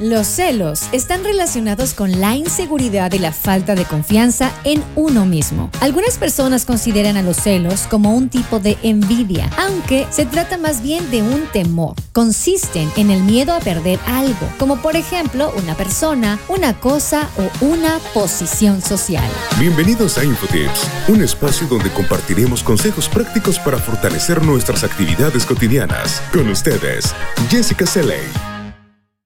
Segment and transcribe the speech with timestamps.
[0.00, 5.70] Los celos están relacionados con la inseguridad y la falta de confianza en uno mismo.
[5.80, 10.82] Algunas personas consideran a los celos como un tipo de envidia, aunque se trata más
[10.82, 11.96] bien de un temor.
[12.12, 17.64] Consisten en el miedo a perder algo, como por ejemplo una persona, una cosa o
[17.64, 19.28] una posición social.
[19.58, 26.22] Bienvenidos a Infotips, un espacio donde compartiremos consejos prácticos para fortalecer nuestras actividades cotidianas.
[26.32, 27.12] Con ustedes,
[27.50, 28.57] Jessica Seley.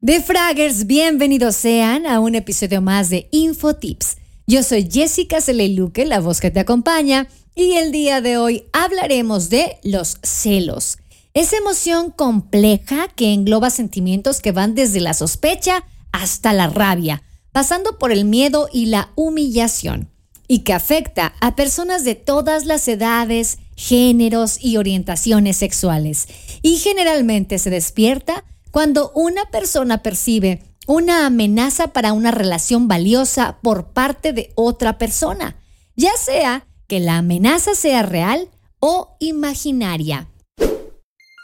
[0.03, 4.17] De Fraggers, bienvenidos sean a un episodio más de Infotips.
[4.49, 9.49] Yo soy Jessica Luque, la voz que te acompaña, y el día de hoy hablaremos
[9.49, 10.99] de los celos.
[11.35, 17.23] Esa emoción compleja que engloba sentimientos que van desde la sospecha hasta la rabia,
[17.53, 20.11] pasando por el miedo y la humillación,
[20.49, 26.27] y que afecta a personas de todas las edades, géneros y orientaciones sexuales,
[26.61, 28.43] y generalmente se despierta
[28.73, 35.57] cuando una persona percibe una amenaza para una relación valiosa por parte de otra persona,
[35.95, 38.49] ya sea que la amenaza sea real
[38.81, 40.29] o imaginaria.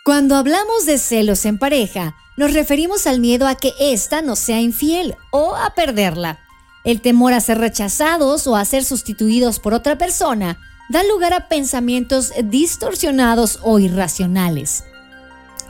[0.05, 4.61] Cuando hablamos de celos en pareja, nos referimos al miedo a que ésta no sea
[4.61, 6.41] infiel o a perderla.
[6.85, 11.49] El temor a ser rechazados o a ser sustituidos por otra persona da lugar a
[11.49, 14.85] pensamientos distorsionados o irracionales.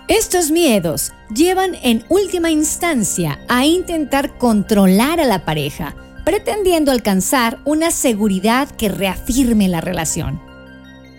[0.09, 7.91] Estos miedos llevan en última instancia a intentar controlar a la pareja, pretendiendo alcanzar una
[7.91, 10.41] seguridad que reafirme la relación.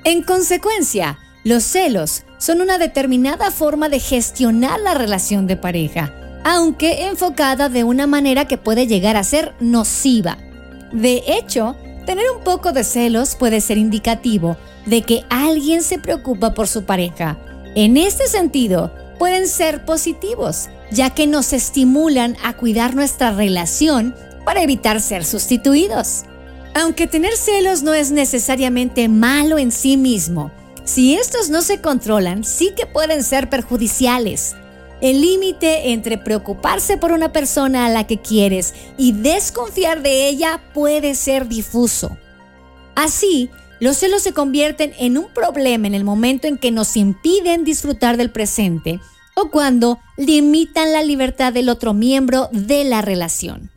[0.06, 6.12] En consecuencia, los celos son una determinada forma de gestionar la relación de pareja,
[6.44, 10.40] aunque enfocada de una manera que puede llegar a ser nociva.
[10.92, 11.76] De hecho,
[12.08, 16.86] tener un poco de celos puede ser indicativo de que alguien se preocupa por su
[16.86, 17.38] pareja
[17.86, 24.64] en este sentido, pueden ser positivos, ya que nos estimulan a cuidar nuestra relación para
[24.64, 26.24] evitar ser sustituidos.
[26.74, 30.52] Aunque tener celos no es necesariamente malo en sí mismo,
[30.90, 34.56] si estos no se controlan, sí que pueden ser perjudiciales.
[35.02, 40.60] El límite entre preocuparse por una persona a la que quieres y desconfiar de ella
[40.74, 42.18] puede ser difuso.
[42.96, 47.64] Así, los celos se convierten en un problema en el momento en que nos impiden
[47.64, 49.00] disfrutar del presente
[49.36, 53.72] o cuando limitan la libertad del otro miembro de la relación.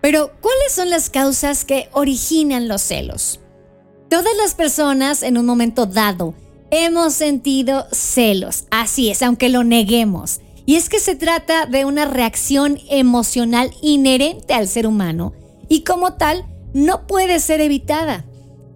[0.00, 3.40] Pero, ¿cuáles son las causas que originan los celos?
[4.08, 6.34] Todas las personas en un momento dado
[6.70, 10.40] hemos sentido celos, así es, aunque lo neguemos.
[10.66, 15.32] Y es que se trata de una reacción emocional inherente al ser humano
[15.68, 18.24] y como tal no puede ser evitada.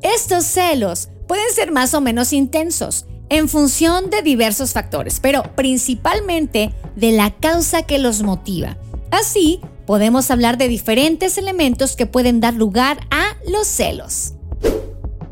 [0.04, 6.75] Estos celos pueden ser más o menos intensos en función de diversos factores, pero principalmente
[6.94, 8.76] de la causa que los motiva.
[9.10, 14.34] Así, podemos hablar de diferentes elementos que pueden dar lugar a los celos.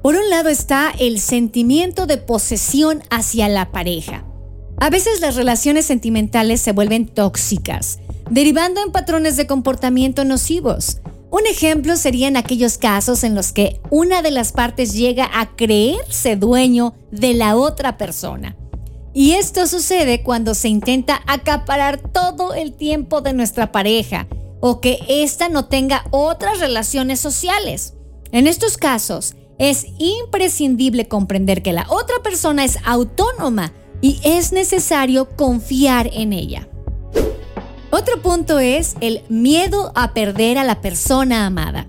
[0.00, 4.24] Por un lado está el sentimiento de posesión hacia la pareja.
[4.80, 7.98] A veces las relaciones sentimentales se vuelven tóxicas,
[8.30, 11.02] derivando en patrones de comportamiento nocivos.
[11.32, 16.36] Un ejemplo serían aquellos casos en los que una de las partes llega a creerse
[16.36, 18.54] dueño de la otra persona.
[19.14, 24.26] Y esto sucede cuando se intenta acaparar todo el tiempo de nuestra pareja
[24.60, 27.94] o que ésta no tenga otras relaciones sociales.
[28.30, 33.72] En estos casos, es imprescindible comprender que la otra persona es autónoma
[34.02, 36.68] y es necesario confiar en ella.
[37.94, 41.88] Otro punto es el miedo a perder a la persona amada.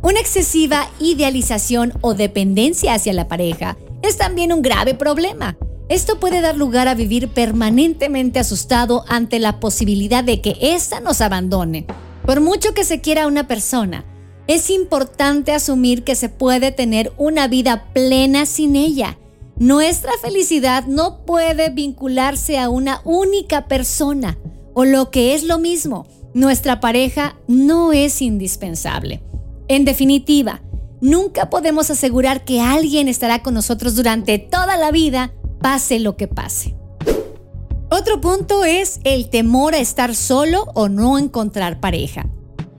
[0.00, 5.58] Una excesiva idealización o dependencia hacia la pareja es también un grave problema.
[5.88, 11.20] Esto puede dar lugar a vivir permanentemente asustado ante la posibilidad de que ésta nos
[11.20, 11.84] abandone.
[12.24, 14.04] Por mucho que se quiera a una persona,
[14.46, 19.18] es importante asumir que se puede tener una vida plena sin ella.
[19.56, 24.38] Nuestra felicidad no puede vincularse a una única persona.
[24.80, 29.22] O lo que es lo mismo, nuestra pareja no es indispensable.
[29.68, 30.62] En definitiva,
[31.02, 36.28] nunca podemos asegurar que alguien estará con nosotros durante toda la vida, pase lo que
[36.28, 36.76] pase.
[37.90, 42.30] Otro punto es el temor a estar solo o no encontrar pareja.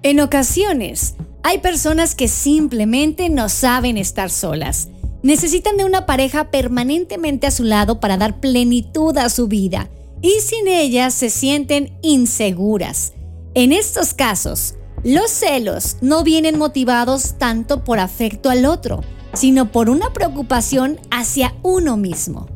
[0.02, 4.88] En ocasiones, hay personas que simplemente no saben estar solas.
[5.22, 9.88] Necesitan de una pareja permanentemente a su lado para dar plenitud a su vida
[10.22, 13.14] y sin ellas se sienten inseguras.
[13.54, 19.02] En estos casos, los celos no vienen motivados tanto por afecto al otro,
[19.34, 22.48] sino por una preocupación hacia uno mismo.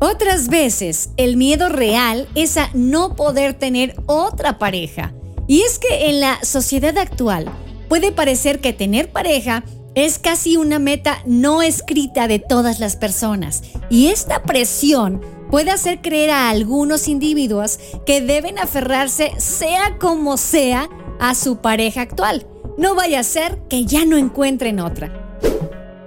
[0.00, 5.12] Otras veces, el miedo real es a no poder tener otra pareja,
[5.50, 7.50] Y es que en la sociedad actual
[7.88, 13.62] puede parecer que tener pareja es casi una meta no escrita de todas las personas.
[13.88, 20.88] Y esta presión puede hacer creer a algunos individuos que deben aferrarse sea como sea
[21.20, 22.46] a su pareja actual.
[22.76, 25.38] No vaya a ser que ya no encuentren otra.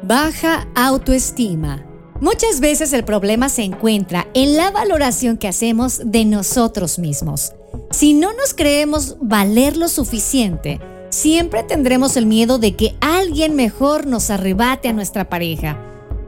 [0.04, 1.86] Baja autoestima.
[2.22, 7.54] Muchas veces el problema se encuentra en la valoración que hacemos de nosotros mismos.
[7.90, 10.80] Si no nos creemos valer lo suficiente,
[11.10, 15.78] siempre tendremos el miedo de que alguien mejor nos arrebate a nuestra pareja.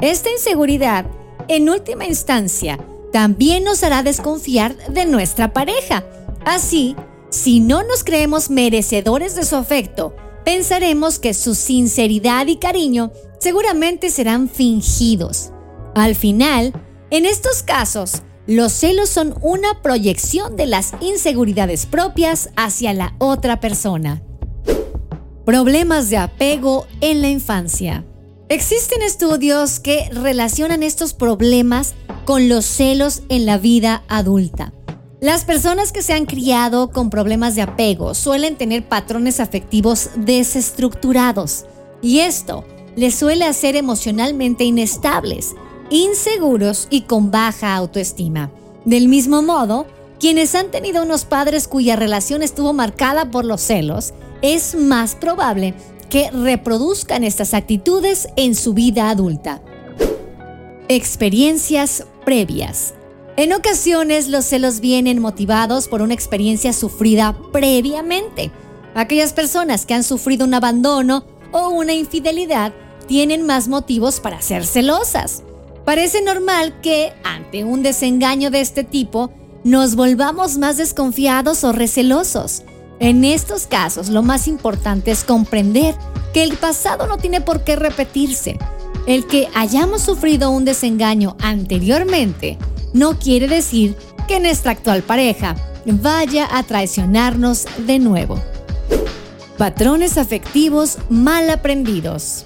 [0.02, 1.06] Esta inseguridad,
[1.48, 2.80] en última instancia,
[3.14, 6.04] también nos hará desconfiar de nuestra pareja.
[6.46, 6.96] Así,
[7.30, 14.10] si no nos creemos merecedores de su afecto, pensaremos que su sinceridad y cariño seguramente
[14.10, 15.52] serán fingidos.
[15.94, 16.74] Al final,
[17.12, 23.60] en estos casos, los celos son una proyección de las inseguridades propias hacia la otra
[23.60, 24.24] persona.
[25.46, 28.06] Problemas de apego en la infancia.
[28.50, 31.94] Existen estudios que relacionan estos problemas
[32.26, 34.74] con los celos en la vida adulta.
[35.20, 41.66] Las personas que se han criado con problemas de apego suelen tener patrones afectivos desestructurados
[42.02, 42.66] y esto
[42.96, 45.56] les suele hacer emocionalmente inestables,
[45.90, 48.52] inseguros y con baja autoestima.
[48.86, 49.88] Del mismo modo,
[50.20, 55.74] quienes han tenido unos padres cuya relación estuvo marcada por los celos, es más probable
[56.10, 59.62] que reproduzcan estas actitudes en su vida adulta.
[60.90, 62.94] Experiencias previas.
[63.36, 68.52] En ocasiones los celos vienen motivados por una experiencia sufrida previamente.
[68.94, 72.74] Aquellas personas que han sufrido un abandono o una infidelidad
[73.08, 75.42] tienen más motivos para ser celosas.
[75.84, 79.32] Parece normal que, ante un desengaño de este tipo,
[79.64, 82.64] nos volvamos más desconfiados o recelosos.
[83.00, 85.96] En estos casos, lo más importante es comprender
[86.34, 88.58] que el pasado no tiene por qué repetirse
[89.08, 92.58] el que hayamos sufrido un desengaño anteriormente
[92.94, 93.96] no quiere decir
[94.28, 95.56] que nuestra actual pareja
[95.86, 98.42] vaya a traicionarnos de nuevo.
[99.58, 102.46] Patrones afectivos mal aprendidos.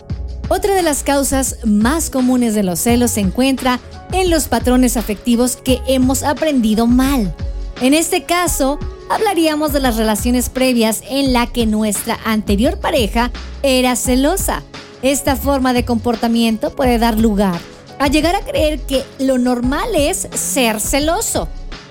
[0.49, 3.79] Otra de las causas más comunes de los celos se encuentra
[4.13, 7.35] en los patrones afectivos que hemos aprendido mal.
[7.81, 8.79] En este caso,
[9.09, 14.63] hablaríamos de las relaciones previas en la que nuestra anterior pareja era celosa
[15.01, 17.59] esta forma de comportamiento puede dar lugar
[17.99, 21.47] a llegar a creer que lo normal es ser celoso.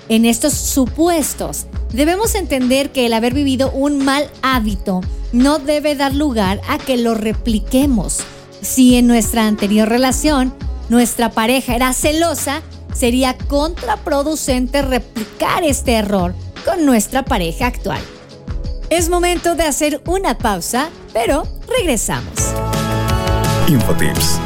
[0.09, 5.01] En estos supuestos, debemos entender que el haber vivido un mal hábito
[5.33, 8.19] no debe dar lugar a que lo repliquemos.
[8.61, 10.53] Si en nuestra anterior relación
[10.89, 12.61] nuestra pareja era celosa,
[12.93, 16.33] sería contraproducente replicar este error
[16.65, 18.01] con nuestra pareja actual.
[18.89, 22.33] Es momento de hacer una pausa, pero regresamos.
[23.67, 24.39] Infotips.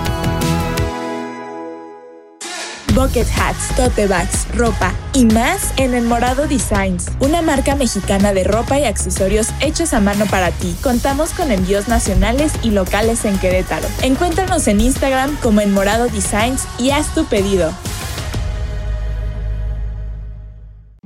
[2.95, 8.44] Bucket hats, tote bags, ropa y más en El Morado Designs, una marca mexicana de
[8.44, 10.75] ropa y accesorios hechos a mano para ti.
[10.81, 13.88] Contamos con envíos nacionales y locales en Querétaro.
[14.01, 17.71] Encuéntranos en Instagram como El Morado Designs y haz tu pedido.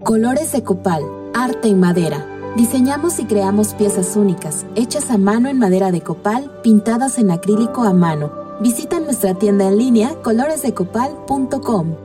[0.03, 1.03] Colores de copal,
[1.33, 6.49] arte y madera Diseñamos y creamos piezas únicas, hechas a mano en madera de copal,
[6.63, 8.31] pintadas en acrílico a mano.
[8.61, 12.04] Visita nuestra tienda en línea coloresdecopal.com.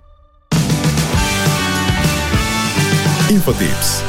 [3.31, 4.03] Infotips.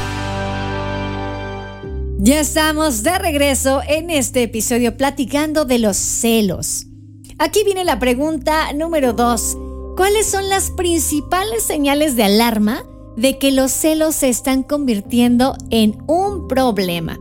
[2.18, 6.86] Ya estamos de regreso en este episodio platicando de los celos.
[7.38, 9.58] Aquí viene la pregunta número 2.
[9.96, 12.82] ¿Cuáles son las principales señales de alarma
[13.16, 17.16] de que los celos se están convirtiendo en un problema?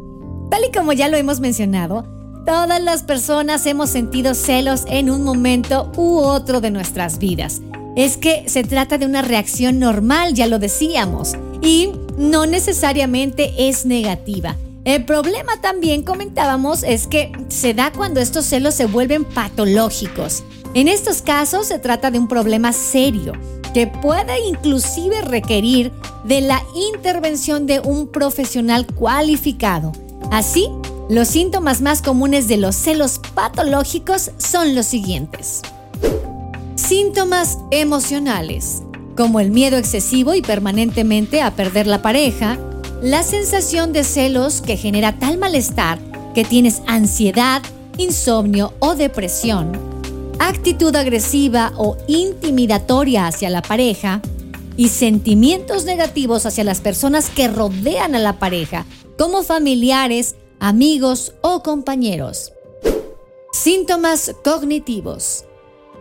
[0.49, 2.03] Tal y como ya lo hemos mencionado,
[2.47, 7.61] todas las personas hemos sentido celos en un momento u otro de nuestras vidas
[7.95, 13.85] es que se trata de una reacción normal, ya lo decíamos, y no necesariamente es
[13.85, 14.55] negativa.
[14.83, 20.43] El problema también comentábamos es que se da cuando estos celos se vuelven patológicos.
[20.73, 23.33] En estos casos se trata de un problema serio
[23.73, 25.91] que puede inclusive requerir
[26.23, 29.91] de la intervención de un profesional cualificado.
[30.31, 30.67] Así,
[31.09, 35.61] los síntomas más comunes de los celos patológicos son los siguientes.
[36.91, 38.83] Síntomas emocionales,
[39.15, 42.59] como el miedo excesivo y permanentemente a perder la pareja,
[43.01, 45.99] la sensación de celos que genera tal malestar
[46.35, 47.61] que tienes ansiedad,
[47.97, 49.71] insomnio o depresión,
[50.37, 54.21] actitud agresiva o intimidatoria hacia la pareja
[54.75, 58.85] y sentimientos negativos hacia las personas que rodean a la pareja,
[59.17, 62.51] como familiares, amigos o compañeros.
[63.53, 65.45] Síntomas cognitivos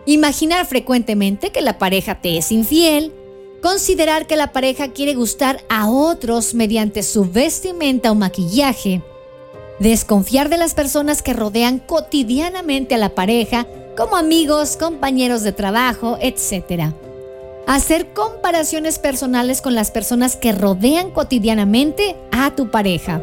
[0.06, 3.12] Imaginar frecuentemente que la pareja te es infiel,
[3.62, 9.02] considerar que la pareja quiere gustar a otros mediante su vestimenta o maquillaje,
[9.78, 13.66] desconfiar de las personas que rodean cotidianamente a la pareja,
[13.96, 16.94] como amigos, compañeros de trabajo, etc.
[17.66, 23.22] Hacer comparaciones personales con las personas que rodean cotidianamente a tu pareja.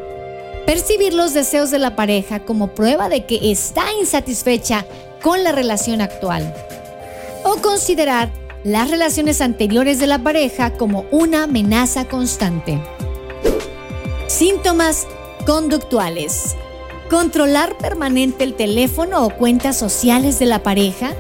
[0.68, 4.86] Percibir los deseos de la pareja como prueba de que está insatisfecha
[5.28, 6.54] con la relación actual.
[7.44, 8.32] O considerar
[8.64, 12.80] las relaciones anteriores de la pareja como una amenaza constante.
[14.28, 15.06] Síntomas
[15.46, 16.56] conductuales.
[17.10, 21.12] Controlar permanente el teléfono o cuentas sociales de la pareja.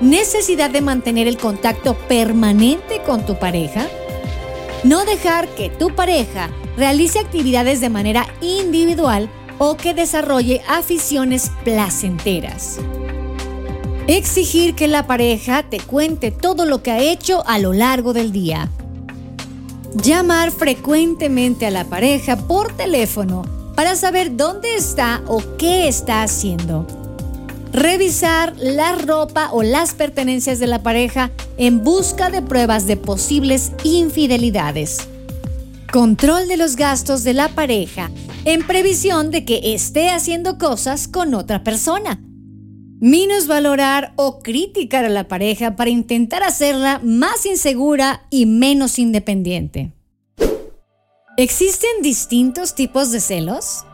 [0.00, 3.86] Necesidad de mantener el contacto permanente con tu pareja.
[4.82, 12.80] No dejar que tu pareja realice actividades de manera individual o que desarrolle aficiones placenteras.
[14.08, 18.30] Exigir que la pareja te cuente todo lo que ha hecho a lo largo del
[18.30, 18.70] día.
[20.00, 23.42] Llamar frecuentemente a la pareja por teléfono
[23.74, 26.86] para saber dónde está o qué está haciendo.
[27.72, 33.72] Revisar la ropa o las pertenencias de la pareja en busca de pruebas de posibles
[33.82, 35.08] infidelidades.
[35.92, 38.12] Control de los gastos de la pareja
[38.44, 42.20] en previsión de que esté haciendo cosas con otra persona
[43.46, 49.92] valorar o criticar a la pareja para intentar hacerla más insegura y menos independiente.
[51.36, 53.84] ¿Existen distintos tipos de celos?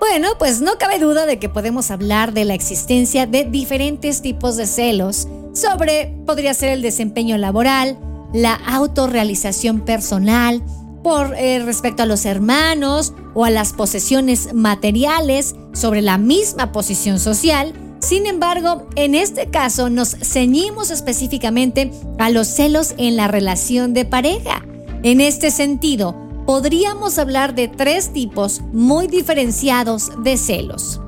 [0.00, 4.56] Bueno, pues no cabe duda de que podemos hablar de la existencia de diferentes tipos
[4.56, 7.98] de celos sobre, podría ser el desempeño laboral,
[8.32, 10.62] la autorrealización personal,
[11.02, 17.20] por eh, respecto a los hermanos o a las posesiones materiales, sobre la misma posición
[17.20, 23.94] social, sin embargo, en este caso nos ceñimos específicamente a los celos en la relación
[23.94, 24.64] de pareja.
[25.02, 26.14] En este sentido,
[26.46, 31.00] podríamos hablar de tres tipos muy diferenciados de celos.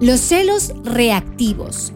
[0.00, 1.92] Los celos reactivos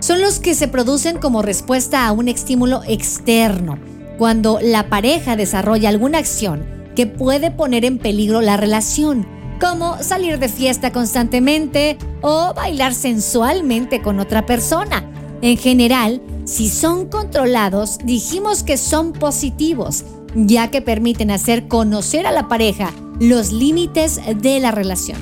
[0.00, 3.78] son los que se producen como respuesta a un estímulo externo,
[4.18, 9.26] cuando la pareja desarrolla alguna acción que puede poner en peligro la relación
[9.60, 15.04] como salir de fiesta constantemente o bailar sensualmente con otra persona.
[15.42, 22.32] En general, si son controlados, dijimos que son positivos, ya que permiten hacer conocer a
[22.32, 25.18] la pareja los límites de la relación.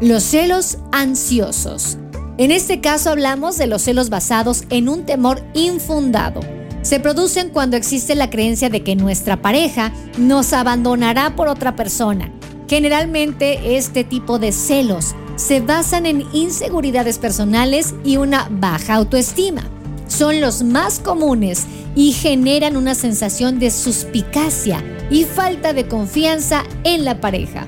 [0.00, 1.96] Los celos ansiosos.
[2.38, 6.40] En este caso hablamos de los celos basados en un temor infundado.
[6.82, 12.30] Se producen cuando existe la creencia de que nuestra pareja nos abandonará por otra persona
[12.68, 19.62] Generalmente este tipo de celos se basan en inseguridades personales y una baja autoestima.
[20.08, 27.04] Son los más comunes y generan una sensación de suspicacia y falta de confianza en
[27.04, 27.66] la pareja.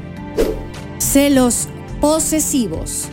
[0.98, 1.68] Celos
[2.00, 3.08] posesivos.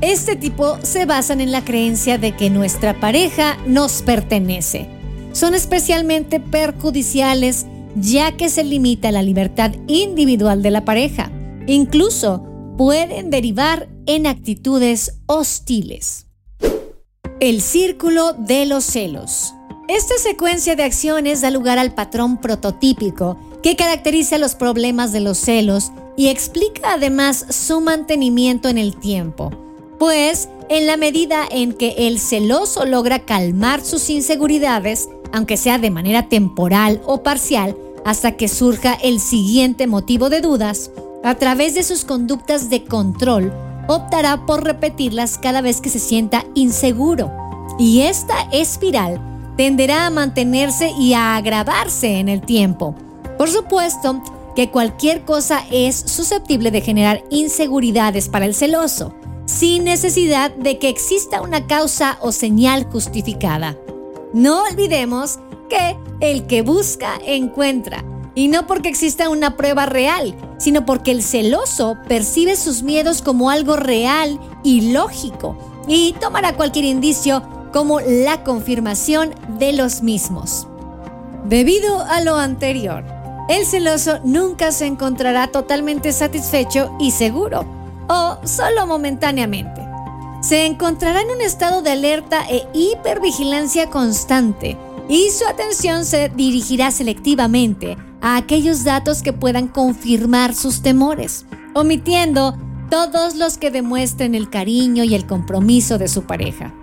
[0.00, 4.88] Este tipo se basan en la creencia de que nuestra pareja nos pertenece.
[5.32, 7.66] Son especialmente perjudiciales
[7.96, 11.30] ya que se limita la libertad individual de la pareja.
[11.66, 12.44] Incluso
[12.76, 16.26] pueden derivar en actitudes hostiles.
[17.40, 19.52] El círculo de los celos.
[19.88, 25.38] Esta secuencia de acciones da lugar al patrón prototípico que caracteriza los problemas de los
[25.38, 29.50] celos y explica además su mantenimiento en el tiempo,
[29.98, 35.90] pues en la medida en que el celoso logra calmar sus inseguridades, aunque sea de
[35.90, 40.92] manera temporal o parcial, hasta que surja el siguiente motivo de dudas,
[41.24, 43.52] a través de sus conductas de control,
[43.88, 47.32] optará por repetirlas cada vez que se sienta inseguro.
[47.80, 49.20] Y esta espiral
[49.56, 52.94] tenderá a mantenerse y a agravarse en el tiempo.
[53.36, 54.22] Por supuesto
[54.54, 60.88] que cualquier cosa es susceptible de generar inseguridades para el celoso, sin necesidad de que
[60.88, 63.76] exista una causa o señal justificada.
[64.32, 68.04] No olvidemos que el que busca encuentra,
[68.34, 73.50] y no porque exista una prueba real, sino porque el celoso percibe sus miedos como
[73.50, 75.56] algo real y lógico,
[75.88, 77.42] y tomará cualquier indicio
[77.72, 80.66] como la confirmación de los mismos.
[81.44, 83.04] Debido a lo anterior,
[83.48, 87.64] el celoso nunca se encontrará totalmente satisfecho y seguro,
[88.08, 89.86] o solo momentáneamente.
[90.40, 94.76] Se encontrará en un estado de alerta e hipervigilancia constante,
[95.08, 102.58] y su atención se dirigirá selectivamente a aquellos datos que puedan confirmar sus temores, omitiendo
[102.90, 106.74] todos los que demuestren el cariño y el compromiso de su pareja.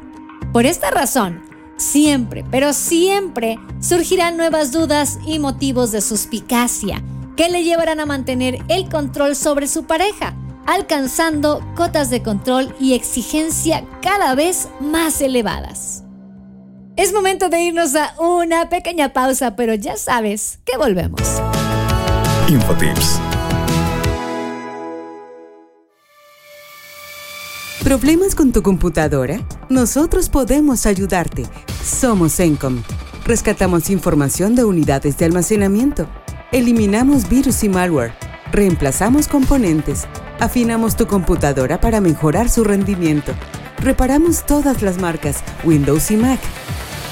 [0.51, 1.41] Por esta razón,
[1.77, 7.03] siempre, pero siempre surgirán nuevas dudas y motivos de suspicacia
[7.35, 12.93] que le llevarán a mantener el control sobre su pareja, alcanzando cotas de control y
[12.93, 16.02] exigencia cada vez más elevadas.
[16.95, 21.21] Es momento de irnos a una pequeña pausa, pero ya sabes que volvemos.
[22.47, 23.19] Infotips.
[27.83, 29.39] ¿Problemas con tu computadora?
[29.69, 31.45] Nosotros podemos ayudarte.
[31.83, 32.83] Somos Encom.
[33.25, 36.07] Rescatamos información de unidades de almacenamiento.
[36.51, 38.13] Eliminamos virus y malware.
[38.51, 40.05] Reemplazamos componentes.
[40.39, 43.33] Afinamos tu computadora para mejorar su rendimiento.
[43.79, 46.39] Reparamos todas las marcas Windows y Mac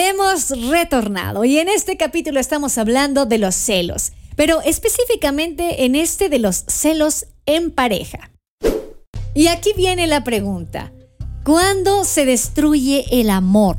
[0.00, 6.28] Hemos retornado y en este capítulo estamos hablando de los celos, pero específicamente en este
[6.28, 8.30] de los celos en pareja.
[9.34, 10.92] Y aquí viene la pregunta,
[11.44, 13.76] ¿cuándo se destruye el amor?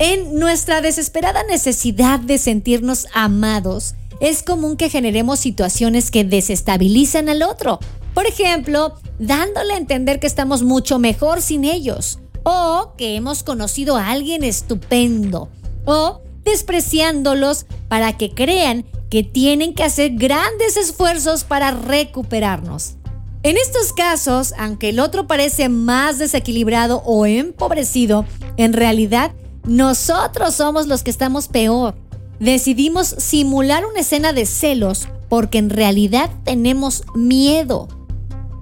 [0.00, 7.44] En nuestra desesperada necesidad de sentirnos amados, es común que generemos situaciones que desestabilizan al
[7.44, 7.78] otro.
[8.14, 13.96] Por ejemplo, dándole a entender que estamos mucho mejor sin ellos, o que hemos conocido
[13.96, 15.48] a alguien estupendo,
[15.84, 22.94] o despreciándolos para que crean que tienen que hacer grandes esfuerzos para recuperarnos.
[23.42, 28.24] En estos casos, aunque el otro parece más desequilibrado o empobrecido,
[28.56, 29.32] en realidad
[29.64, 31.96] nosotros somos los que estamos peor.
[32.38, 37.88] Decidimos simular una escena de celos porque en realidad tenemos miedo.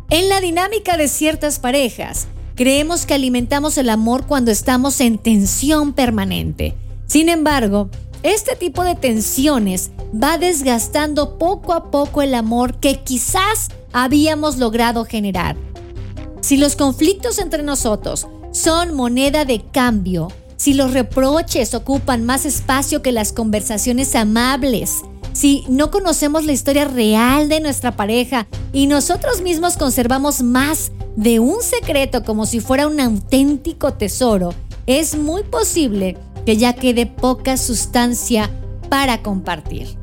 [0.09, 5.93] En la dinámica de ciertas parejas, creemos que alimentamos el amor cuando estamos en tensión
[5.93, 6.75] permanente.
[7.07, 7.91] Sin embargo,
[8.23, 15.05] este tipo de tensiones va desgastando poco a poco el amor que quizás habíamos logrado
[15.05, 15.57] generar.
[16.41, 23.03] Si los conflictos entre nosotros son moneda de cambio, si los reproches ocupan más espacio
[23.03, 25.03] que las conversaciones amables,
[25.35, 31.41] si no conocemos la historia real de nuestra pareja y nosotros mismos conservamos más de
[31.41, 34.55] un secreto como si fuera un auténtico tesoro,
[34.87, 36.17] es muy posible
[36.47, 38.49] que ya quede poca sustancia
[38.89, 39.99] para compartir.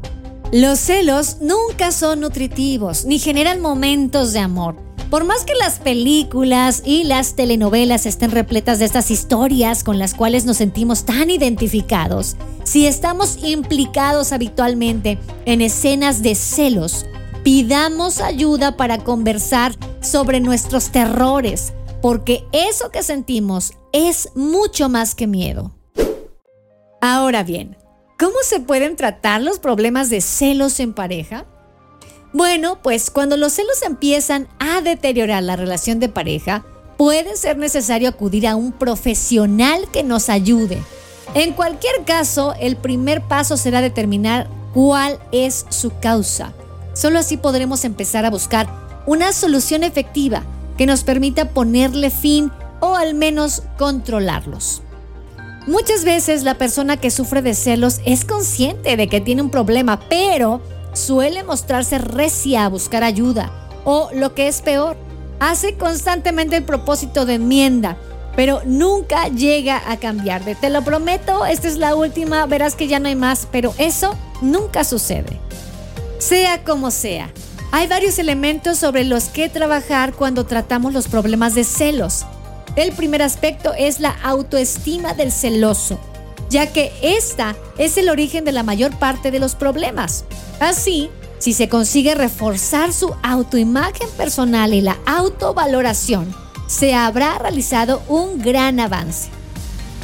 [0.51, 4.75] Los celos nunca son nutritivos ni generan momentos de amor.
[5.11, 10.13] Por más que las películas y las telenovelas estén repletas de estas historias con las
[10.13, 17.05] cuales nos sentimos tan identificados, si estamos implicados habitualmente en escenas de celos,
[17.43, 25.27] pidamos ayuda para conversar sobre nuestros terrores, porque eso que sentimos es mucho más que
[25.27, 25.75] miedo.
[27.01, 27.75] Ahora bien,
[28.17, 31.47] ¿cómo se pueden tratar los problemas de celos en pareja?
[32.33, 36.63] Bueno, pues cuando los celos empiezan a deteriorar la relación de pareja,
[36.97, 40.81] puede ser necesario acudir a un profesional que nos ayude.
[41.33, 46.53] En cualquier caso, el primer paso será determinar cuál es su causa.
[46.93, 48.69] Solo así podremos empezar a buscar
[49.05, 50.43] una solución efectiva
[50.77, 54.81] que nos permita ponerle fin o al menos controlarlos.
[55.67, 59.99] Muchas veces la persona que sufre de celos es consciente de que tiene un problema,
[60.09, 60.61] pero
[60.93, 63.51] suele mostrarse recia a buscar ayuda
[63.83, 64.95] o, lo que es peor,
[65.39, 67.97] hace constantemente el propósito de enmienda,
[68.35, 70.45] pero nunca llega a cambiar.
[70.45, 73.73] De te lo prometo, esta es la última, verás que ya no hay más, pero
[73.77, 75.39] eso nunca sucede.
[76.19, 77.31] Sea como sea,
[77.71, 82.25] hay varios elementos sobre los que trabajar cuando tratamos los problemas de celos.
[82.75, 85.99] El primer aspecto es la autoestima del celoso
[86.51, 90.25] ya que esta es el origen de la mayor parte de los problemas.
[90.59, 91.09] Así,
[91.39, 96.35] si se consigue reforzar su autoimagen personal y la autovaloración,
[96.67, 99.29] se habrá realizado un gran avance.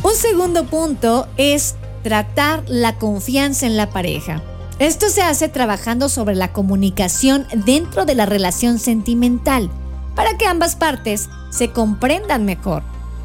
[0.03, 4.41] Un segundo punto es tratar la confianza en la pareja.
[4.79, 9.69] Esto se hace trabajando sobre la comunicación dentro de la relación sentimental,
[10.15, 12.83] para que ambas partes se comprendan mejor,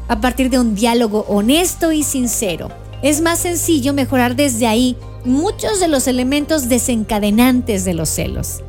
[0.09, 5.79] a partir de un diálogo honesto y sincero es más sencillo mejorar desde ahí muchos
[5.79, 8.61] de los elementos desencadenantes de los celos.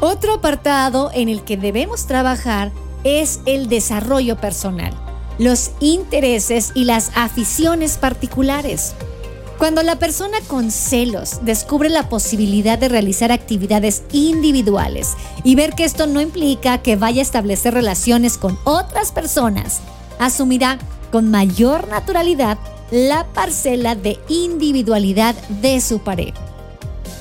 [0.00, 2.72] Otro apartado en el que debemos trabajar
[3.04, 4.92] es el desarrollo personal,
[5.38, 8.94] los intereses y las aficiones particulares.
[9.58, 15.12] Cuando la persona con celos descubre la posibilidad de realizar actividades individuales
[15.44, 19.80] y ver que esto no implica que vaya a establecer relaciones con otras personas,
[20.18, 20.78] asumirá
[21.12, 22.58] con mayor naturalidad
[22.94, 26.38] la parcela de individualidad de su pareja.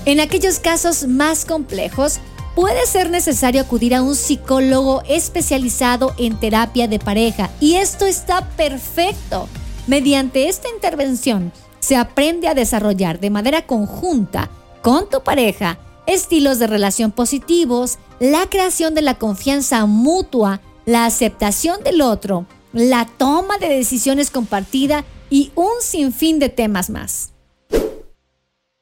[0.05, 2.19] En aquellos casos más complejos,
[2.53, 8.47] puede ser necesario acudir a un psicólogo especializado en terapia de pareja y esto está
[8.49, 9.49] perfecto.
[9.87, 14.51] Mediante esta intervención se aprende a desarrollar de manera conjunta
[14.83, 21.83] con tu pareja estilos de relación positivos, la creación de la confianza mutua la aceptación
[21.83, 27.29] del otro, la toma de decisiones compartida y un sinfín de temas más.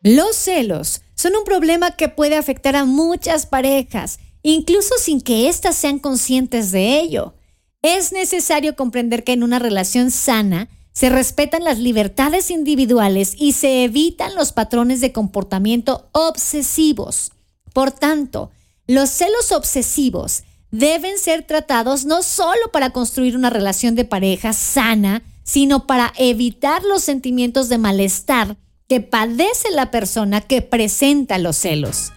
[0.04, 5.78] Los celos son un problema que puede afectar a muchas parejas, incluso sin que éstas
[5.78, 7.36] sean conscientes de ello.
[7.82, 13.86] Es necesario comprender que en una relación sana se respetan las libertades individuales y se
[13.86, 17.32] evitan los patrones de comportamiento obsesivos.
[17.72, 18.52] Por tanto,
[18.88, 25.24] los celos obsesivos deben ser tratados no solo para construir una relación de pareja sana,
[25.43, 32.12] sino para evitar los sentimientos de malestar que padece la persona que presenta los celos.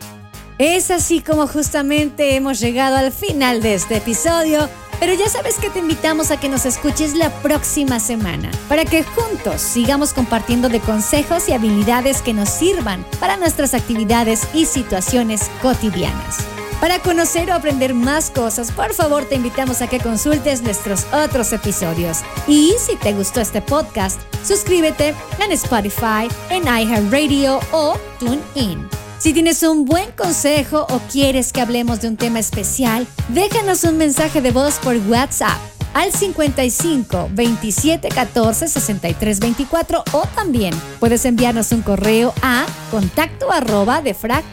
[0.58, 4.68] Es así como justamente hemos llegado al final de este episodio,
[5.00, 9.02] pero ya sabes que te invitamos a que nos escuches la próxima semana, para que
[9.02, 15.50] juntos sigamos compartiendo de consejos y habilidades que nos sirvan para nuestras actividades y situaciones
[15.60, 16.38] cotidianas.
[16.80, 21.52] Para conocer o aprender más cosas, por favor te invitamos a que consultes nuestros otros
[21.52, 22.18] episodios.
[22.46, 28.86] Y si te gustó este podcast, suscríbete en Spotify, en iHeartRadio o TuneIn.
[29.18, 33.96] Si tienes un buen consejo o quieres que hablemos de un tema especial, déjanos un
[33.96, 35.56] mensaje de voz por WhatsApp
[35.94, 44.02] al 55 27 14 63 24 o también puedes enviarnos un correo a contacto arroba
[44.02, 44.44] defrag.mx.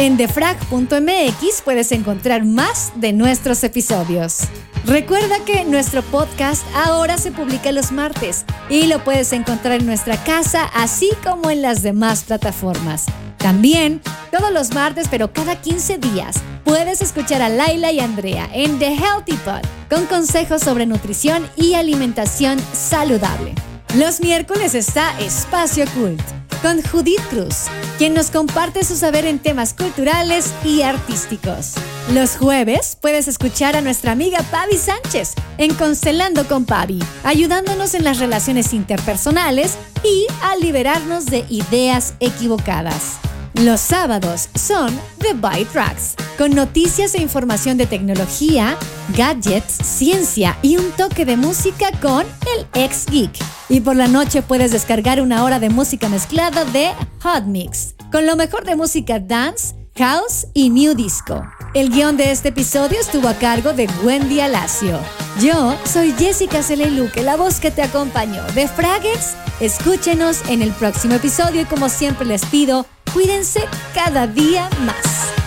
[0.00, 4.38] En defrag.mx puedes encontrar más de nuestros episodios.
[4.86, 10.16] Recuerda que nuestro podcast ahora se publica los martes y lo puedes encontrar en nuestra
[10.24, 13.04] casa así como en las demás plataformas.
[13.36, 14.00] También,
[14.32, 18.94] todos los martes, pero cada 15 días, puedes escuchar a Laila y Andrea en The
[18.94, 19.60] Healthy Pod
[19.90, 23.54] con consejos sobre nutrición y alimentación saludable.
[23.98, 26.22] Los miércoles está Espacio Cult
[26.62, 27.66] con Judith Cruz,
[27.98, 31.74] quien nos comparte su saber en temas culturales y artísticos.
[32.12, 38.04] Los jueves puedes escuchar a nuestra amiga Pavi Sánchez en Constelando con Pavi, ayudándonos en
[38.04, 43.29] las relaciones interpersonales y a liberarnos de ideas equivocadas.
[43.64, 48.78] Los sábados son The Byte Tracks, con noticias e información de tecnología,
[49.14, 52.24] gadgets, ciencia y un toque de música con
[52.56, 53.32] el ex geek.
[53.68, 56.92] Y por la noche puedes descargar una hora de música mezclada de
[57.22, 61.44] Hot Mix, con lo mejor de música dance, house y new disco.
[61.74, 64.98] El guion de este episodio estuvo a cargo de Wendy Alacio.
[65.38, 69.34] Yo soy Jessica Celeluque, la voz que te acompañó de Fraggers.
[69.60, 73.60] Escúchenos en el próximo episodio y como siempre les pido, cuídense
[73.94, 75.39] cada día más.